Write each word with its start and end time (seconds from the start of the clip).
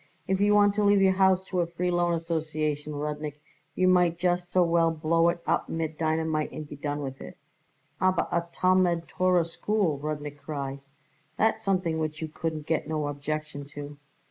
If 0.27 0.41
you 0.41 0.55
want 0.55 0.73
to 0.73 0.83
leave 0.83 0.99
your 1.03 1.13
house 1.13 1.45
to 1.45 1.59
a 1.59 1.67
Free 1.67 1.91
Loan 1.91 2.15
Association, 2.15 2.93
Rudnik, 2.93 3.39
you 3.75 3.87
might 3.87 4.17
just 4.17 4.49
so 4.49 4.63
well 4.63 4.89
blow 4.89 5.29
it 5.29 5.43
up 5.45 5.69
mit 5.69 5.99
dynamite 5.99 6.51
and 6.51 6.67
be 6.67 6.75
done 6.75 7.01
with 7.03 7.21
it." 7.21 7.37
"Aber 8.01 8.25
a 8.31 8.45
Talmud 8.51 9.07
Torah 9.07 9.45
School," 9.45 9.99
Rudnik 9.99 10.39
cried; 10.39 10.79
"that's 11.37 11.63
something 11.63 11.99
which 11.99 12.19
you 12.19 12.29
couldn't 12.29 12.65
got 12.65 12.87
no 12.87 13.09
objection 13.09 13.63
to." 13.75 13.99